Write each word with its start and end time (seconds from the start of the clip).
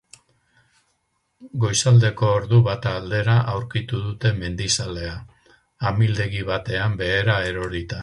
Goizaldeko 1.65 2.31
ordu 2.39 2.63
bata 2.69 2.95
aldera 3.01 3.37
aurkitu 3.53 4.01
dute 4.09 4.35
mendizalea, 4.41 5.15
amildegi 5.93 6.47
batean 6.53 7.03
behera 7.05 7.43
erorita. 7.53 7.99